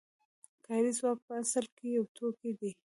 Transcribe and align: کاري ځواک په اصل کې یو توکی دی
کاري 0.65 0.91
ځواک 0.99 1.17
په 1.27 1.33
اصل 1.43 1.65
کې 1.75 1.85
یو 1.97 2.03
توکی 2.15 2.51
دی 2.59 2.71